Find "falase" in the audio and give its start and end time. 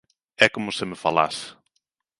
1.03-1.45